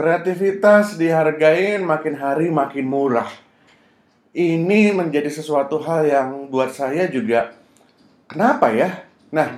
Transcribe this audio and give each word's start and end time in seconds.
Kreativitas 0.00 0.96
dihargain 0.96 1.84
makin 1.84 2.16
hari 2.16 2.48
makin 2.48 2.88
murah. 2.88 3.28
Ini 4.32 4.96
menjadi 4.96 5.28
sesuatu 5.28 5.76
hal 5.76 6.08
yang 6.08 6.48
buat 6.48 6.72
saya 6.72 7.04
juga 7.04 7.52
kenapa 8.24 8.72
ya? 8.72 9.04
Nah, 9.28 9.52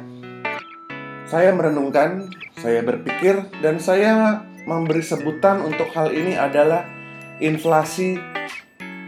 saya 1.30 1.54
merenungkan, 1.54 2.26
saya 2.58 2.82
berpikir 2.82 3.54
dan 3.62 3.78
saya 3.78 4.42
memberi 4.66 5.06
sebutan 5.06 5.62
untuk 5.62 5.86
hal 5.94 6.10
ini 6.10 6.34
adalah 6.34 6.90
inflasi 7.38 8.18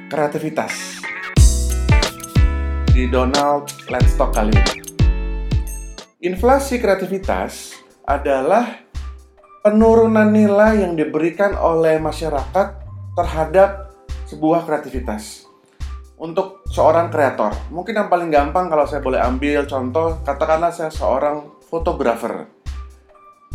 kreativitas. 0.06 1.02
Di 2.94 3.10
Donald 3.10 3.74
Talk 3.90 4.38
kali 4.38 4.54
ini. 4.54 4.86
Inflasi 6.22 6.78
kreativitas 6.78 7.74
adalah 8.06 8.83
penurunan 9.64 10.28
nilai 10.28 10.84
yang 10.84 10.92
diberikan 10.92 11.56
oleh 11.56 11.96
masyarakat 11.96 12.84
terhadap 13.16 13.96
sebuah 14.28 14.68
kreativitas. 14.68 15.48
Untuk 16.20 16.68
seorang 16.68 17.08
kreator, 17.08 17.56
mungkin 17.72 17.96
yang 17.96 18.12
paling 18.12 18.28
gampang 18.28 18.68
kalau 18.68 18.84
saya 18.84 19.00
boleh 19.00 19.16
ambil 19.24 19.64
contoh, 19.64 20.20
katakanlah 20.20 20.68
saya 20.68 20.92
seorang 20.92 21.48
fotografer. 21.64 22.44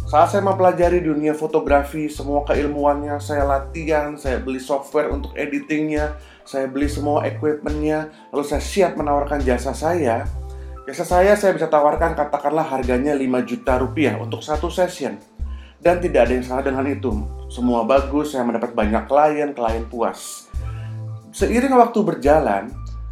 Saat 0.09 0.33
saya 0.33 0.41
mempelajari 0.41 0.97
dunia 1.05 1.37
fotografi, 1.37 2.09
semua 2.09 2.41
keilmuannya 2.41 3.21
saya 3.21 3.45
latihan, 3.45 4.17
saya 4.17 4.41
beli 4.41 4.57
software 4.57 5.13
untuk 5.13 5.37
editingnya, 5.37 6.17
saya 6.41 6.65
beli 6.65 6.89
semua 6.89 7.21
equipmentnya, 7.29 8.09
lalu 8.33 8.49
saya 8.49 8.65
siap 8.65 8.97
menawarkan 8.97 9.45
jasa 9.45 9.77
saya. 9.77 10.25
Jasa 10.89 11.05
saya 11.05 11.37
saya 11.37 11.53
bisa 11.53 11.69
tawarkan 11.69 12.17
katakanlah 12.17 12.65
harganya 12.65 13.13
5 13.13 13.45
juta 13.45 13.77
rupiah 13.77 14.17
untuk 14.17 14.41
satu 14.41 14.73
session 14.73 15.37
dan 15.79 16.03
tidak 16.03 16.27
ada 16.27 16.33
yang 16.35 16.45
salah 16.45 16.63
dengan 16.63 16.85
itu. 16.87 17.11
Semua 17.49 17.87
bagus, 17.87 18.35
saya 18.35 18.45
mendapat 18.45 18.75
banyak 18.75 19.09
klien, 19.09 19.49
klien 19.55 19.83
puas. 19.87 20.51
Seiring 21.33 21.73
waktu 21.75 21.99
berjalan, 22.03 22.69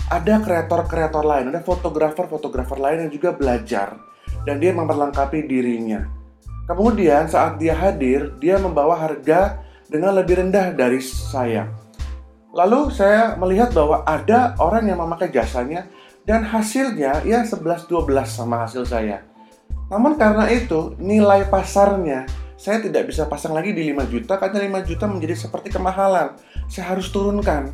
ada 0.07 0.33
kreator-kreator 0.39 1.23
lain, 1.25 1.51
ada 1.51 1.61
fotografer-fotografer 1.63 2.77
lain 2.79 3.07
yang 3.07 3.11
juga 3.11 3.35
belajar 3.35 3.97
dan 4.47 4.59
dia 4.59 4.71
memperlengkapi 4.71 5.43
dirinya. 5.47 6.07
Kemudian 6.67 7.31
saat 7.31 7.59
dia 7.59 7.75
hadir, 7.75 8.35
dia 8.39 8.59
membawa 8.59 8.99
harga 8.99 9.63
dengan 9.87 10.15
lebih 10.15 10.43
rendah 10.43 10.75
dari 10.75 10.99
saya. 10.99 11.71
Lalu 12.51 12.91
saya 12.91 13.35
melihat 13.39 13.71
bahwa 13.71 14.03
ada 14.03 14.55
orang 14.59 14.87
yang 14.87 14.99
memakai 14.99 15.31
jasanya 15.31 15.87
dan 16.27 16.43
hasilnya 16.43 17.23
ya 17.23 17.43
11-12 17.47 17.87
sama 18.27 18.67
hasil 18.67 18.83
saya. 18.83 19.23
Namun 19.87 20.19
karena 20.19 20.51
itu 20.51 20.95
nilai 20.99 21.47
pasarnya 21.47 22.27
saya 22.57 22.81
tidak 22.81 23.05
bisa 23.05 23.29
pasang 23.29 23.53
lagi 23.53 23.69
di 23.71 23.93
5 23.93 24.09
juta 24.09 24.41
karena 24.41 24.81
5 24.81 24.89
juta 24.89 25.05
menjadi 25.05 25.35
seperti 25.37 25.69
kemahalan. 25.69 26.33
Saya 26.65 26.97
harus 26.97 27.13
turunkan 27.13 27.69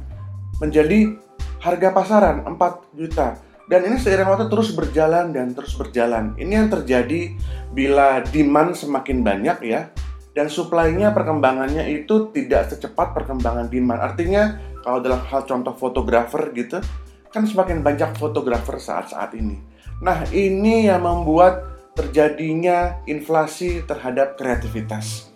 menjadi 0.59 1.16
harga 1.64 1.90
pasaran 1.95 2.44
4 2.44 3.00
juta. 3.00 3.40
Dan 3.64 3.88
ini 3.88 3.95
seiring 3.95 4.28
waktu 4.28 4.52
terus 4.52 4.75
berjalan 4.75 5.31
dan 5.31 5.56
terus 5.56 5.80
berjalan. 5.80 6.36
Ini 6.36 6.52
yang 6.52 6.67
terjadi 6.67 7.31
bila 7.72 8.20
demand 8.28 8.75
semakin 8.75 9.23
banyak 9.23 9.58
ya 9.64 9.88
dan 10.36 10.52
supply-nya 10.52 11.16
perkembangannya 11.16 11.88
itu 11.88 12.28
tidak 12.36 12.75
secepat 12.75 13.16
perkembangan 13.16 13.72
demand. 13.72 14.03
Artinya 14.03 14.59
kalau 14.84 15.00
dalam 15.00 15.23
hal 15.23 15.47
contoh 15.47 15.72
fotografer 15.80 16.52
gitu 16.52 16.84
kan 17.31 17.47
semakin 17.47 17.81
banyak 17.81 18.14
fotografer 18.20 18.78
saat-saat 18.78 19.31
ini. 19.40 19.58
Nah, 20.03 20.28
ini 20.30 20.92
yang 20.92 21.02
membuat 21.08 21.73
terjadinya 21.94 23.02
inflasi 23.06 23.86
terhadap 23.86 24.38
kreativitas. 24.38 25.34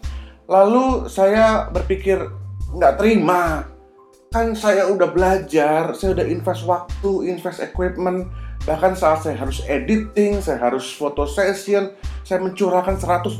Lalu 0.50 1.12
saya 1.12 1.70
berpikir 1.70 2.18
nggak 2.74 2.96
terima, 2.98 3.68
kan 4.32 4.54
saya 4.58 4.88
udah 4.90 5.10
belajar, 5.12 5.96
saya 5.96 6.18
udah 6.18 6.26
invest 6.28 6.64
waktu, 6.68 7.32
invest 7.32 7.64
equipment, 7.64 8.28
bahkan 8.68 8.96
saat 8.98 9.24
saya 9.24 9.40
harus 9.40 9.64
editing, 9.68 10.44
saya 10.44 10.60
harus 10.60 10.92
foto 10.92 11.24
session, 11.24 11.96
saya 12.28 12.44
mencurahkan 12.44 13.00
120% 13.00 13.40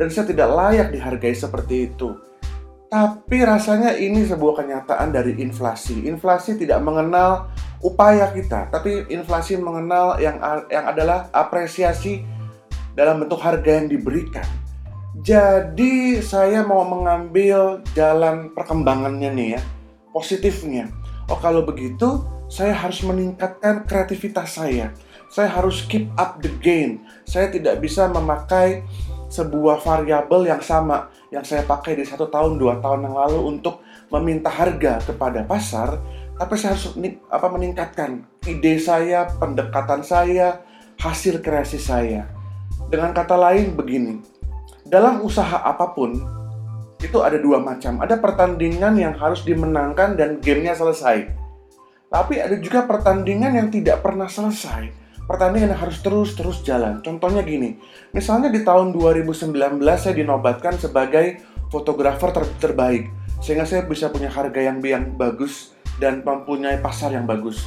dan 0.00 0.08
saya 0.08 0.24
tidak 0.24 0.48
layak 0.48 0.88
dihargai 0.92 1.36
seperti 1.36 1.92
itu. 1.92 2.31
Tapi 2.92 3.40
rasanya 3.40 3.96
ini 3.96 4.20
sebuah 4.28 4.60
kenyataan 4.60 5.16
dari 5.16 5.40
inflasi. 5.40 6.04
Inflasi 6.04 6.60
tidak 6.60 6.84
mengenal 6.84 7.48
upaya 7.80 8.28
kita, 8.36 8.68
tapi 8.68 9.08
inflasi 9.08 9.56
mengenal 9.56 10.20
yang 10.20 10.36
yang 10.68 10.84
adalah 10.84 11.32
apresiasi 11.32 12.20
dalam 12.92 13.24
bentuk 13.24 13.40
harga 13.40 13.80
yang 13.80 13.88
diberikan. 13.88 14.44
Jadi 15.24 16.20
saya 16.20 16.68
mau 16.68 16.84
mengambil 16.84 17.80
jalan 17.96 18.52
perkembangannya 18.52 19.30
nih 19.40 19.48
ya, 19.56 19.60
positifnya. 20.12 20.92
Oh 21.32 21.40
kalau 21.40 21.64
begitu, 21.64 22.20
saya 22.52 22.76
harus 22.76 23.00
meningkatkan 23.08 23.88
kreativitas 23.88 24.60
saya. 24.60 24.92
Saya 25.32 25.48
harus 25.48 25.80
keep 25.88 26.12
up 26.20 26.44
the 26.44 26.52
game. 26.60 27.08
Saya 27.24 27.48
tidak 27.48 27.80
bisa 27.80 28.04
memakai 28.04 28.84
sebuah 29.32 29.80
variabel 29.80 30.52
yang 30.52 30.60
sama 30.60 31.08
yang 31.32 31.40
saya 31.40 31.64
pakai 31.64 31.96
di 31.96 32.04
satu 32.04 32.28
tahun 32.28 32.60
dua 32.60 32.84
tahun 32.84 33.08
yang 33.08 33.16
lalu 33.16 33.56
untuk 33.56 33.80
meminta 34.12 34.52
harga 34.52 35.00
kepada 35.08 35.40
pasar 35.48 35.96
tapi 36.36 36.58
saya 36.60 36.76
harus 36.76 36.92
apa 37.30 37.46
meningkatkan 37.48 38.26
ide 38.48 38.74
saya, 38.80 39.30
pendekatan 39.38 40.02
saya, 40.02 40.64
hasil 40.98 41.38
kreasi 41.38 41.78
saya. 41.78 42.26
Dengan 42.90 43.14
kata 43.14 43.38
lain 43.38 43.78
begini, 43.78 44.18
dalam 44.82 45.22
usaha 45.22 45.62
apa 45.62 45.94
pun 45.94 46.18
itu 46.98 47.18
ada 47.22 47.38
dua 47.38 47.62
macam. 47.62 48.02
Ada 48.02 48.18
pertandingan 48.18 48.94
yang 48.98 49.14
harus 49.18 49.46
dimenangkan 49.46 50.18
dan 50.18 50.38
gamenya 50.42 50.74
selesai. 50.74 51.30
Tapi 52.10 52.42
ada 52.42 52.58
juga 52.60 52.84
pertandingan 52.90 53.56
yang 53.56 53.68
tidak 53.70 54.04
pernah 54.04 54.28
selesai. 54.28 55.01
Pertandingan 55.26 55.74
yang 55.74 55.80
harus 55.80 56.02
terus-terus 56.02 56.66
jalan. 56.66 56.98
Contohnya 57.00 57.46
gini, 57.46 57.78
misalnya 58.10 58.50
di 58.50 58.66
tahun 58.66 58.90
2019 58.90 59.54
saya 59.96 60.14
dinobatkan 60.18 60.76
sebagai 60.76 61.40
fotografer 61.70 62.34
ter 62.34 62.44
terbaik. 62.58 63.08
Sehingga 63.42 63.66
saya 63.66 63.82
bisa 63.86 64.10
punya 64.10 64.30
harga 64.30 64.60
yang, 64.62 64.78
yang 64.82 65.14
bagus 65.18 65.74
dan 65.98 66.22
mempunyai 66.22 66.78
pasar 66.78 67.14
yang 67.14 67.26
bagus. 67.26 67.62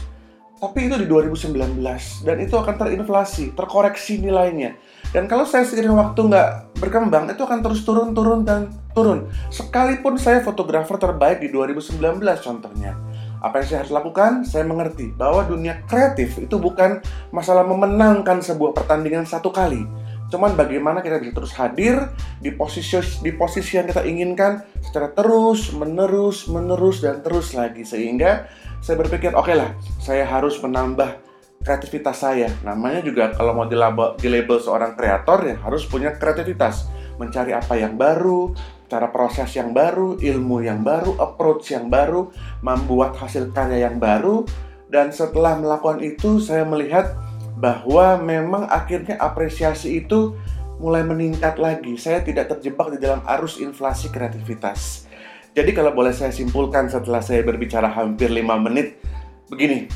Tapi 0.56 0.88
itu 0.88 0.96
di 0.96 1.08
2019 1.08 1.84
dan 2.24 2.38
itu 2.40 2.56
akan 2.56 2.76
terinflasi, 2.80 3.52
terkoreksi 3.60 4.24
nilainya. 4.24 4.80
Dan 5.12 5.28
kalau 5.28 5.44
saya 5.44 5.68
seiring 5.68 5.96
waktu 5.96 6.32
nggak 6.32 6.80
berkembang, 6.80 7.28
itu 7.28 7.44
akan 7.44 7.60
terus 7.60 7.84
turun, 7.84 8.16
turun, 8.16 8.48
dan 8.48 8.72
turun. 8.96 9.28
Sekalipun 9.52 10.16
saya 10.16 10.40
fotografer 10.40 10.96
terbaik 10.96 11.44
di 11.44 11.52
2019 11.52 12.00
contohnya. 12.40 12.96
Apa 13.46 13.62
yang 13.62 13.68
saya 13.70 13.80
harus 13.86 13.94
lakukan? 13.94 14.42
Saya 14.42 14.66
mengerti 14.66 15.14
bahwa 15.14 15.46
dunia 15.46 15.86
kreatif 15.86 16.42
itu 16.42 16.58
bukan 16.58 17.06
masalah 17.30 17.62
memenangkan 17.62 18.42
sebuah 18.42 18.74
pertandingan 18.74 19.30
satu 19.30 19.54
kali, 19.54 19.86
Cuman 20.26 20.58
bagaimana 20.58 21.06
kita 21.06 21.22
bisa 21.22 21.34
terus 21.38 21.54
hadir 21.54 21.96
di 22.42 22.50
posisi 22.50 22.98
di 23.22 23.30
posisi 23.30 23.78
yang 23.78 23.86
kita 23.86 24.02
inginkan 24.02 24.66
secara 24.82 25.14
terus 25.14 25.70
menerus 25.70 26.50
menerus 26.50 27.06
dan 27.06 27.22
terus 27.22 27.54
lagi 27.54 27.86
sehingga 27.86 28.50
saya 28.82 28.98
berpikir 28.98 29.38
oke 29.38 29.46
okay 29.46 29.56
lah 29.56 29.70
saya 30.02 30.26
harus 30.26 30.58
menambah 30.58 31.22
kreativitas 31.62 32.26
saya. 32.26 32.50
Namanya 32.66 33.06
juga 33.06 33.34
kalau 33.34 33.54
mau 33.54 33.66
dilabel, 33.70 34.18
dilabel 34.18 34.58
seorang 34.62 34.98
kreator 34.98 35.46
ya 35.46 35.56
harus 35.62 35.86
punya 35.86 36.14
kreativitas, 36.18 36.90
mencari 37.22 37.54
apa 37.54 37.74
yang 37.78 37.98
baru, 37.98 38.54
cara 38.86 39.10
proses 39.10 39.50
yang 39.58 39.74
baru, 39.74 40.18
ilmu 40.22 40.62
yang 40.62 40.86
baru, 40.86 41.18
approach 41.18 41.74
yang 41.74 41.90
baru, 41.90 42.30
membuat 42.62 43.18
hasil 43.18 43.50
karya 43.52 43.90
yang 43.90 43.98
baru 43.98 44.46
dan 44.90 45.10
setelah 45.10 45.58
melakukan 45.58 46.00
itu 46.02 46.38
saya 46.38 46.64
melihat 46.64 47.18
bahwa 47.58 48.20
memang 48.22 48.70
akhirnya 48.70 49.18
apresiasi 49.18 50.06
itu 50.06 50.38
mulai 50.78 51.02
meningkat 51.02 51.56
lagi. 51.58 51.96
Saya 51.96 52.22
tidak 52.22 52.52
terjebak 52.52 52.94
di 52.96 53.00
dalam 53.02 53.24
arus 53.26 53.58
inflasi 53.64 54.12
kreativitas. 54.12 55.10
Jadi 55.56 55.72
kalau 55.72 55.96
boleh 55.96 56.12
saya 56.12 56.36
simpulkan 56.36 56.92
setelah 56.92 57.24
saya 57.24 57.40
berbicara 57.44 57.88
hampir 57.88 58.28
5 58.28 58.44
menit, 58.60 59.00
begini. 59.48 59.88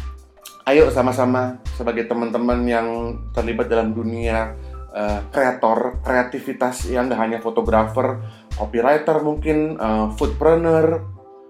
Ayo 0.63 0.87
sama-sama 0.93 1.59
sebagai 1.75 2.07
teman-teman 2.07 2.61
yang 2.63 2.87
terlibat 3.33 3.67
dalam 3.67 3.91
dunia 3.91 4.55
uh, 4.93 5.19
kreator, 5.33 5.99
kreativitas 6.05 6.87
yang 6.87 7.09
gak 7.09 7.19
hanya 7.19 7.39
fotografer, 7.41 8.21
copywriter 8.59 9.23
mungkin, 9.23 9.79
uh, 9.79 10.11
foodpreneur, 10.19 10.99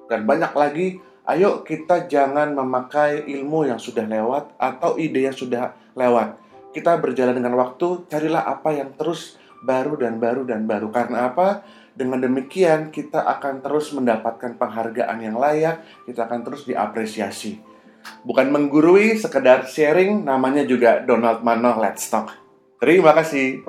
dan 0.05 0.29
banyak 0.29 0.53
lagi 0.53 0.87
Ayo 1.29 1.61
kita 1.61 2.09
jangan 2.09 2.57
memakai 2.57 3.21
ilmu 3.21 3.69
yang 3.69 3.77
sudah 3.77 4.01
lewat 4.01 4.57
atau 4.57 4.97
ide 4.97 5.29
yang 5.29 5.37
sudah 5.37 5.77
lewat. 5.93 6.41
Kita 6.73 6.97
berjalan 6.97 7.37
dengan 7.37 7.53
waktu, 7.53 8.09
carilah 8.09 8.49
apa 8.49 8.73
yang 8.73 8.97
terus 8.97 9.37
baru 9.61 9.93
dan 9.93 10.17
baru 10.17 10.41
dan 10.41 10.65
baru. 10.65 10.89
Karena 10.89 11.29
apa? 11.29 11.61
Dengan 11.93 12.25
demikian 12.25 12.89
kita 12.89 13.21
akan 13.29 13.61
terus 13.61 13.93
mendapatkan 13.93 14.57
penghargaan 14.57 15.21
yang 15.21 15.37
layak, 15.37 15.85
kita 16.09 16.25
akan 16.25 16.41
terus 16.41 16.65
diapresiasi. 16.65 17.61
Bukan 18.25 18.49
menggurui, 18.49 19.13
sekedar 19.13 19.69
sharing, 19.69 20.25
namanya 20.25 20.65
juga 20.65 21.05
Donald 21.05 21.45
Mano 21.45 21.77
Let's 21.77 22.09
Talk. 22.09 22.33
Terima 22.81 23.13
kasih. 23.13 23.61